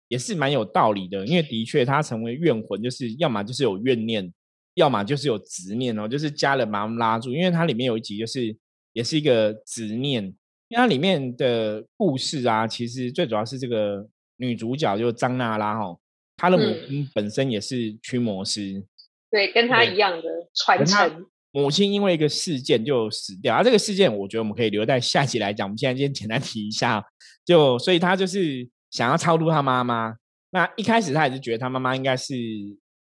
[0.09, 1.27] 也是蛮有道理的。
[1.27, 4.33] 因为的确，他成为怨魂，就是要么就是有怨念，
[4.75, 7.33] 要么就是有执念哦，就是家人把他们拉住。
[7.33, 8.57] 因为它里面有一集，就是
[8.93, 10.25] 也是一个执念，
[10.69, 15.97] 因为它里面的故事啊，其实最主要是这个女主角就张娜拉哈。
[16.37, 18.83] 她的母亲本身也是驱魔师，
[19.31, 21.27] 对，跟她一样的传承。
[21.53, 25.67] 母亲因为一个事件就死掉，而这个事件我觉得我们可以留在下集来讲。
[25.67, 27.05] 我们现在先简单提一下，
[27.45, 30.15] 就所以她就是想要超度她妈妈。
[30.53, 32.35] 那一开始他也是觉得他妈妈应该是，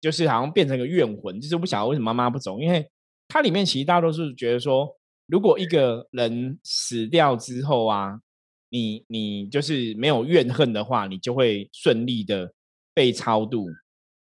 [0.02, 2.60] 就是好像变成个怨魂，就是不晓得为什么妈妈不走。
[2.60, 2.86] 因为
[3.28, 4.94] 它里面其实大多数觉得说，
[5.26, 8.20] 如果一个人死掉之后啊，
[8.68, 12.52] 你你就是没有怨恨的话，你就会顺利的。
[12.94, 13.70] 被超度，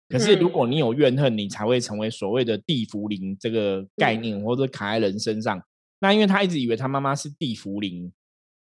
[0.09, 5.61] 可是如果你有怨恨，你才会成为所谓的地茯灵这个概念，或者卡在人身上。
[5.99, 8.13] 那因为他一直以为他妈妈是地茯灵，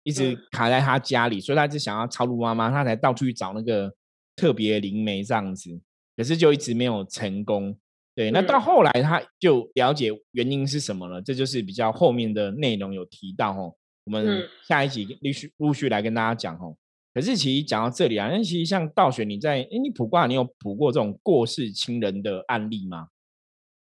[0.02, 3.94] 一直卡在他家里，所以他就想要超度妈妈，他才到处去找那个
[4.34, 5.80] 特别灵媒这样子。
[6.16, 7.78] 可是就一直没有成功。
[8.14, 13.74] 对，那到后来他就了解原因是什么了，这就是比较后面的内容有提到哦。
[14.04, 16.76] 我们下一集陆续陆续来跟大家讲哦。
[17.14, 23.08] 可是其实讲到这里啊，那其实像道玄，你在哎，你卜卦，你有卜过这种过世亲人的案例吗？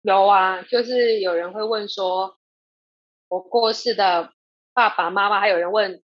[0.02, 2.38] 有啊，就是有人会问说，
[3.30, 4.34] 我过世的
[4.74, 6.02] 爸爸妈妈，还有人问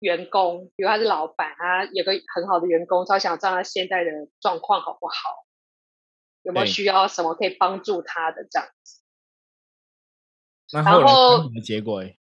[0.00, 5.14] 员工，比如他是老板，他有个很好的员工，他想知道他现在的状况好不好，
[6.46, 9.02] 有没有需要什么可以帮助他的这样子。
[10.72, 12.00] 然后什么结果？
[12.00, 12.16] 哎，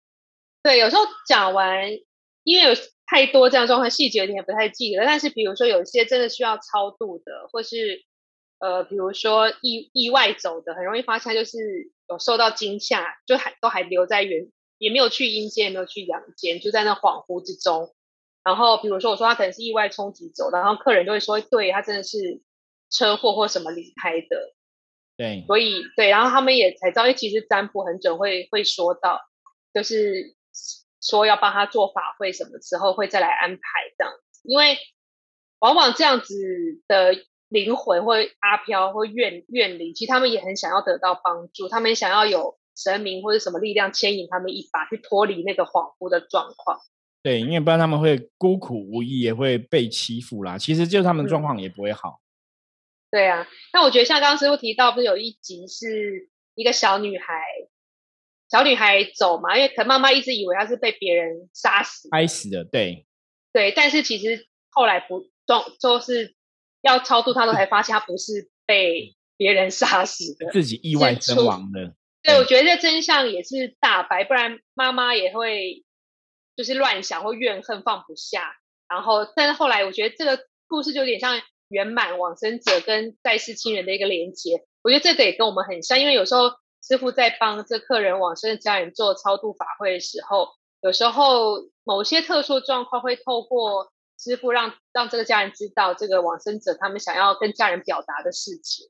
[0.62, 1.90] 对，有时候讲完，
[2.44, 2.80] 因为有。
[3.04, 8.06] 太多这样状况细节你也不太记得，但是比如说有一些真的需要超度的，或是
[8.58, 17.94] 呃，比如说意意外走的，很容易发现就是有受到惊吓，就还都还留在原，也没有去阴间，也没有去阳间，就在那恍惚之中。
[18.44, 22.40] 然后比如说我说他可能是意外冲击走，然后客人就会说，对他真的是
[22.92, 24.54] 车祸或什么离开的。
[25.16, 29.20] 对，所以对，然后他们也才知道，因为其实占卜很准会会说到，
[29.72, 30.36] 就是。
[31.04, 33.60] 说要帮他做法会，什么时候会再来安排
[33.98, 34.40] 这样子？
[34.44, 34.78] 因为
[35.58, 36.32] 往往这样子
[36.86, 37.12] 的
[37.48, 46.78] 灵魂或阿飘或怨怨灵，其实他们也很想要得到帮助，他们想要有神明或者什么力量牵引他们一把，去脱离那个恍惚的状况。
[47.20, 50.56] 对，因为不然他们会孤苦无依，也会被欺负啦。
[50.56, 52.20] 其实就他们状况也不会好。
[53.12, 57.44] 对啊，那我觉得像刚刚师傅提到，不是有一集是一个小女孩。
[58.50, 63.06] 小女孩走嘛，因为可能妈妈一直以为她是被别人杀死，拍死的，对，
[63.50, 66.34] 对，但是其实后来不装，就是
[66.82, 71.94] 要超度她都才发现她不是被别人杀死的，自己意外身亡的。
[72.22, 75.82] 对，我觉得这真相也是大白，不然妈妈也会
[76.54, 78.54] 就是乱想或怨恨放不下。
[78.86, 81.40] 然后，但是后来我觉得这个故事就有点像
[81.72, 84.64] 圆满往生者跟在世亲人的一个连接。
[84.82, 86.52] 我觉得这个也跟我们很像，因为有时候。
[86.84, 90.48] 师傅在帮这客人往生的家人做超度法会的时候，
[90.80, 98.88] 有时候某些特殊状况会透过师傅让让这个家人知道这个往生者他们想要跟家人表达的事情，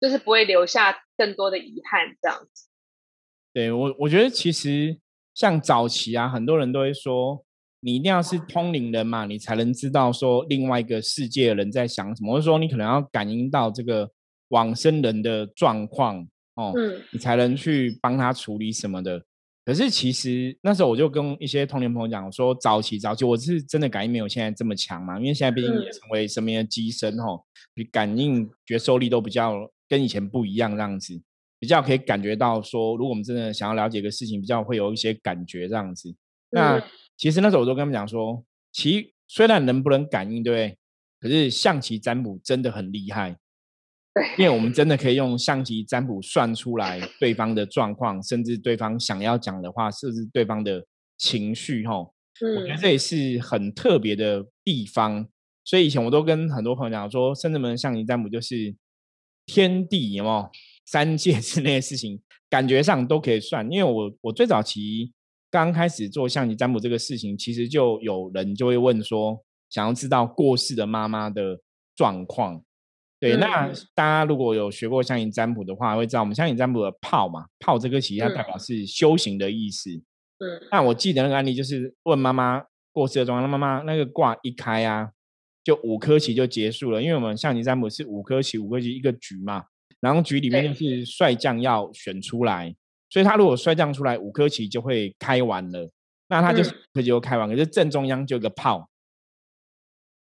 [0.00, 2.66] 就是不会留下更多的遗憾这样子。
[3.52, 4.98] 对我，我觉得其实
[5.34, 7.44] 像早期啊，很多人都会说，
[7.84, 14.10] 你一定要是通灵人嘛，你才能知道说另外一个世界的人在想什么，或者说你可能要感应到这个
[14.48, 16.26] 往生人的状况。
[16.54, 19.22] 哦，嗯，你才能去帮他处理什么的。
[19.66, 27.44] 可是其实那时候我就跟一些童年朋友讲说，早期早期我是真的感应没有现在这么强嘛，因为现在毕竟也成为身边的机身吼，
[27.74, 31.20] 比感应觉受力都比较跟以前不一样这样子，
[31.58, 36.14] 比较可以感觉到说，如果我们真的想要了解一个事情，比较会有一些感觉这样子。
[36.50, 36.80] 那
[37.16, 40.78] 其实那时候我都跟他们讲说，棋虽然能不能感应，对不对？
[41.20, 43.38] 可是象棋占卜真的很厉害。
[44.12, 50.86] 对，因为我们真的可以用象棋占卜算出来对方的状况，甚至对方想要讲的话，甚至对方的
[51.18, 55.26] 情绪，哈， 我觉得这也是很特别的地方。
[55.64, 58.74] 所以以前我都跟很多朋友讲说，甚至门象棋占卜就是
[59.46, 60.50] 天地，有没有
[60.84, 63.66] 三界之内的事情，感觉上都可以算。
[63.72, 65.12] 因为我我最早期
[65.54, 69.40] 刚开始做象棋占卜这个事情，其实就有人就会问说，
[69.70, 71.60] 想要知道过世的妈妈的
[71.94, 72.60] 状况。
[73.20, 79.90] 对，那大家如果有学过象棋占卜的话，会知道我们象棋占卜的炮嘛，炮这个其实它代表是修行的意思。
[80.38, 85.12] 嗯，那我记得那个案例就是问妈妈过世的状况，那妈妈那个卦一开啊，
[85.62, 89.66] 就五颗棋就结束了，因为我们象棋占卜是五颗棋，五颗棋一个局嘛，
[90.00, 92.74] 然后局里面就是帅将要选出来，
[93.14, 95.88] 所以他如果衰降出来，五颗棋就会开完了，
[96.26, 98.90] 那他就颗棋就开完，可是正中央就有个炮。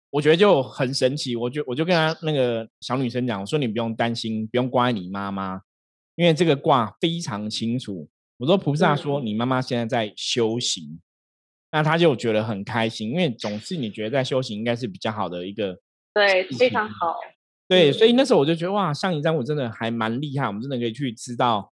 [0.10, 5.60] 我觉得就很神奇，我就我就跟他那个小女生讲，我说你不用担心，不用怪你妈妈，
[6.16, 8.08] 因为这个卦非常清楚。
[8.38, 11.02] 我说菩萨说你妈妈现在在修行，
[11.74, 15.78] 那他就觉得很开心，因为总是你觉得在修行应该是比较好的一个，
[16.14, 17.18] 对，非常好。
[17.68, 21.70] 对，所以那时候我就觉得哇，上一张我真的还蛮厉害，我们真的可以去知道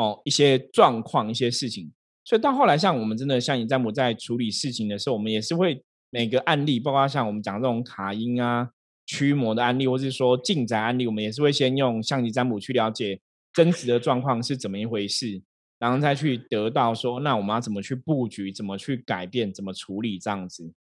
[0.00, 1.92] 哦一些状况、一些事情。
[2.24, 5.82] 所以到后来，像我们真的像你占卜在处理事情的时候，我们也是会。
[6.12, 8.68] 每个案例，包括像我们讲这种卡因啊、
[9.06, 13.20] 驱魔的案例，或是说进宅案例，我们也是会先用象棋占卜去了解
[13.52, 15.40] 真实的状况是怎么一回事，
[15.78, 20.74] 然后再去得到说，那我们要怎么去布局、怎么去改变、怎么处理这样子。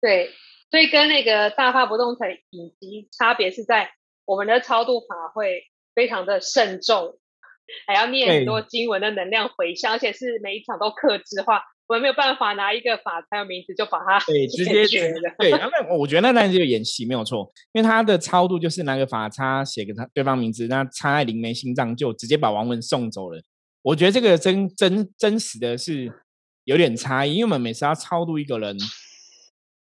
[0.00, 0.30] 对，
[0.70, 3.90] 所以跟那个大发不动产以及差别是在
[4.26, 7.18] 我们的超度法会非常的慎重，
[7.86, 11.62] 还要念很多经文的能量回向，而且是每一场都克制化。
[11.88, 23.40] 我们没有办法拿一个法才有名字就把它对 直接对，那我觉得那当然就演戏没有错，因为他的超度就是拿个法叉写给他对方名字，那插在灵媒心脏就直接把王文送走了。
[23.80, 26.12] 我觉得这个真真真实的是
[26.64, 28.76] 有点差异，因为我们每次要超度一个人，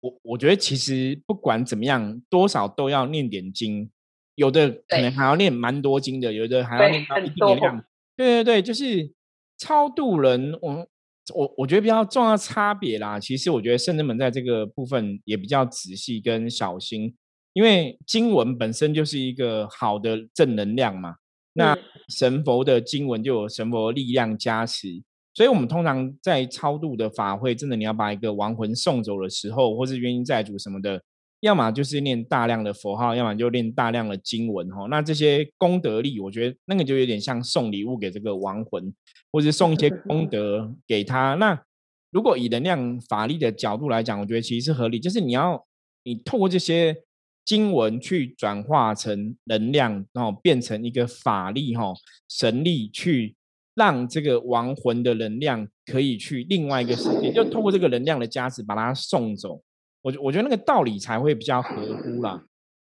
[0.01, 3.91] 我我觉得其实不管怎么样，多少都要念点经，
[4.35, 7.85] 有的可能还要念蛮多经的，有的还要念到一定量。
[8.17, 9.13] 对对对，就是
[9.59, 10.87] 超度人，我。
[11.35, 17.15] 我我觉得比较重要差别啦，其实我觉得圣人们在这个部分也比较仔细跟小心，
[17.55, 21.15] 因为经文本身就是一个好的正能量嘛，
[21.55, 21.75] 那
[22.11, 31.03] 神佛的经文就有神佛力量加持，所以我们通常在超度的法会，真的你要把一个亡魂送走的时候，或是冤亲债主什么的。
[31.45, 34.87] 要么就是念大量的佛号，要么就念大量的经文哈。
[34.89, 38.91] 那这些功德力，我觉得那个就有点像送礼物给这个亡魂，
[39.31, 41.35] 或者送一些 功德给他。
[41.35, 41.63] 那
[42.11, 45.63] 如果以能量法力的角度来讲，我觉得其实是合理，就是你要
[46.05, 46.97] 你透过这些
[47.45, 51.93] 经文去转化成能量，然后变成一个法力哈
[52.27, 53.37] 神力，去
[53.75, 59.61] 让这个亡魂的能量可以去另外一个世界，就透过这个能量的加持，把它送走。
[60.05, 62.45] 我我觉得那个道理才会比较合乎啦，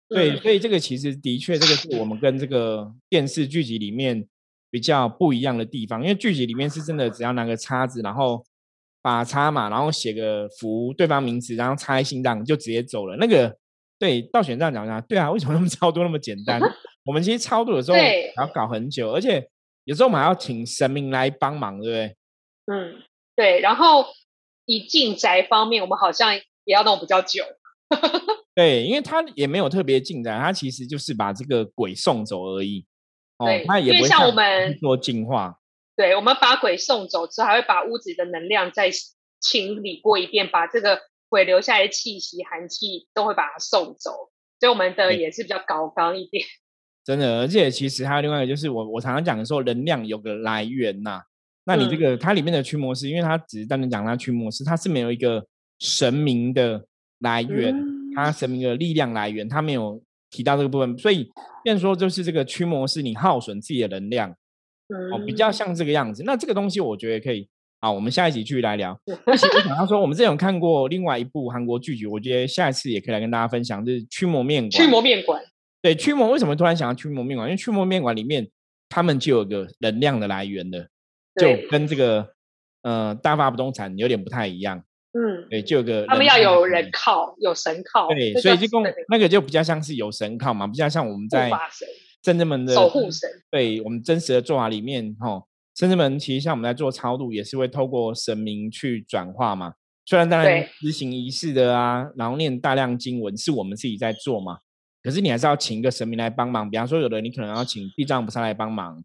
[0.09, 4.29] 对，所以这个其实的确，这个是我们跟这个电视剧集里面
[4.71, 8.47] 比较不一样的地方，因为剧集里面是真的只要拿个叉子，然后
[9.03, 13.17] 把叉嘛，然后写个符对方名字，然后插在心脏就直接走了。
[13.17, 13.57] 那个
[13.99, 16.61] 对，倒选这样讲讲，对啊，为什么那么超度那么简单？
[17.05, 19.45] 我们其实超度的时候还要搞很久，而且
[19.83, 22.17] 有时候我们还要请神明来帮忙，对不对？
[22.67, 22.95] 嗯，
[23.35, 23.61] 对。
[23.61, 24.07] 然后
[24.65, 26.41] 以进宅方面，我们好像。
[26.71, 27.43] 也要弄比较久，
[28.55, 32.87] 对，因为他也没有特别进展，他其实就是把这个鬼送走而已。
[33.39, 35.57] 哦，他也不会像我们做净化。
[35.97, 38.89] 对，我们把鬼送走之后，还会把屋子的能量再
[39.41, 44.31] 清理过一遍，把这个鬼留下来的气息、寒气都会把它送走。
[44.61, 46.45] 所以我们的也是比较高刚一点。
[47.05, 51.23] 真的，而且其实还有另外一个，就是我我常常讲的说，能量有个来源呐。
[51.65, 55.45] 那你这个它里面的驱魔师，因为它只是单纯讲它驱魔师，它是没有一个。
[55.81, 56.85] 神明的
[57.21, 57.75] 来源，
[58.15, 60.01] 他神明的力量来源，他没有
[60.31, 61.29] 提到这个部分，所以
[61.65, 66.23] 变说就是这个驱魔是你耗损自己的能量，哦，比较像这个样子。
[66.25, 67.49] 那这个东西我觉得可以，
[67.81, 68.99] 好，我们下一集继续来聊。
[69.25, 74.71] 而且我想要说，我们之前有看过另外一部韩国剧集，我觉得下一次也可以来跟大家分享，就是驱魔面馆。
[74.71, 75.43] 驱魔面馆，
[75.81, 77.49] 对，驱魔为什么突然想要驱魔面馆？
[77.49, 78.47] 因为驱魔面馆里面
[78.89, 80.89] 他们就有个能量的来源的，
[81.41, 82.29] 就跟这个
[82.83, 84.83] 呃大发不动产有点不太一样。
[85.13, 91.51] 嗯，对，就有个他们要有人靠，有神靠，对，所以就跟那个就比较像是有神靠嘛，比较像我们在
[92.23, 93.29] 圣人们的守护神。
[93.51, 95.43] 对我们真实的做法里面，哈，
[95.75, 99.75] 圣人们其实像我们在做超度，也是会透过神明去转化嘛。
[100.07, 104.59] 虽然当然执行仪式的啊，然后念大量经文是我们自己在做嘛，
[105.03, 106.71] 可是你还是要请一个神明来帮忙。
[106.71, 109.03] 比方说，有的你可能要请地藏菩萨来帮忙，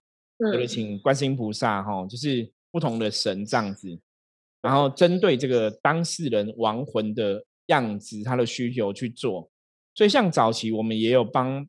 [0.52, 4.00] 有的请观世音菩萨，哈，就是不同的神这样子。
[4.66, 9.48] 然后针对这个当事人亡魂的样子，他的需求去做。
[9.94, 11.66] 所以像早期我们也有帮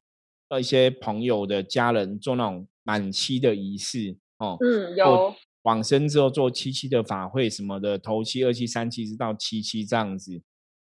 [0.48, 5.34] 呃一些朋友的家人做那种满期的仪式，哦，嗯，有。
[5.62, 10.40] 往生之后做七七的法会什么的，头七、二七、三七直到七七这样子。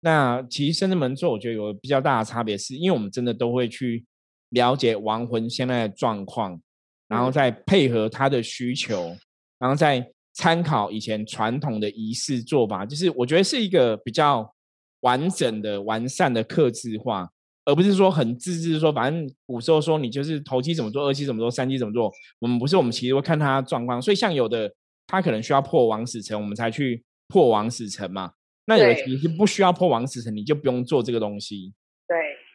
[0.00, 4.06] 那其实深圳门做，我觉得有比较大的差别，是因为我们真的都会去
[4.48, 6.58] 了解亡魂现在的状况，
[7.06, 9.14] 然后再配合他的需求，
[9.58, 14.54] 然后再参考以前传统的仪式做法，就是我觉得是一个比较
[15.00, 17.30] 完整的、完善的克制化。
[17.64, 22.10] 而不是说很自制，说反正古时候说你就是头期怎么做，二期怎么做，三期怎么做。
[22.40, 24.02] 我们不是，我们其实会看他状况。
[24.02, 24.68] 所以像有的
[25.06, 28.32] 他可能需要破王死城，我们才去破王死城嘛。
[28.66, 31.72] 那有的其实不需要破王死城，你就不用做这个东西。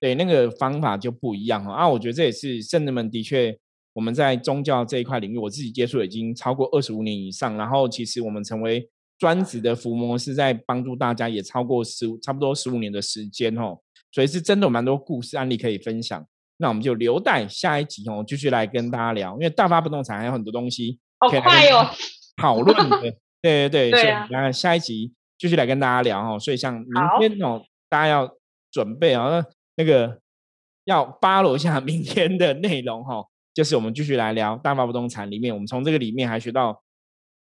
[0.02, 1.72] 对对，那个方法就不一样哈。
[1.72, 3.58] 啊，我觉得这也是圣人们的确，
[3.98, 7.58] 我们在宗教这一块领域，我自己接触已经超过二十五年以上。
[7.58, 8.88] 然后其实我们成为
[9.18, 13.80] 专职的伏魔是在帮助大家也超过十差不多十五年的时间哦。
[14.12, 16.24] 所以是真的有蛮多故事案例可以分享，
[16.58, 19.34] 那我们就留待下一集哦，继续来跟大家聊。
[19.34, 21.90] 因为大发不动产还有很多东西好快哦，
[22.40, 23.02] 讨论的，
[23.42, 26.38] 对对对，所以那下一集继续来跟大家聊哦。
[26.40, 28.32] 所以像明天哦，大家要
[28.72, 29.44] 准备哦，
[29.76, 30.20] 那个
[30.86, 33.26] 要扒罗一下明天的内容哈，
[33.58, 36.84] 就是我们继续来聊大发不动产里面，我们从这个里面还学到。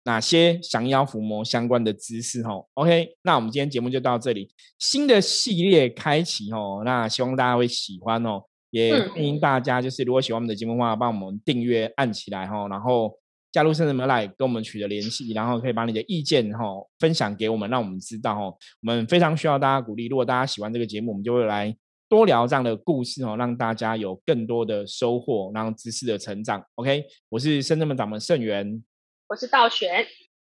[0.07, 2.43] 哪些降妖伏魔相关的知识？
[2.43, 4.47] 哦，OK，那我们今天节目就到这里，
[4.79, 13.19] 新的系列开启哦，那希望大家会喜欢哦，也欢迎大家就是如果喜欢我们的节目的话，帮我们订阅按起来哈，然后
[13.51, 16.67] 加入圣人门来跟我们取得联系，然后可以把你的意见哈
[16.99, 20.09] 分享给我们，让我们知道哦，我们非常需要大家鼓励。
[20.09, 21.75] 如果大家喜欢这个节目，我们就会来
[22.15, 26.65] 多聊这样的故事哦，让大家有更多的收获，然后知识的成长。
[26.77, 28.85] OK，我是深圳门掌门盛元。
[29.27, 30.07] 我是道玄，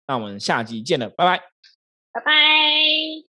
[0.05, 1.37] 那我们下集见了，拜拜，
[2.11, 3.32] 拜拜。